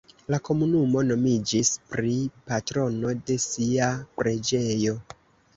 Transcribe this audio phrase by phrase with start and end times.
[0.33, 2.13] La komunumo nomiĝis pri
[2.47, 4.99] patrono de sia preĝejo.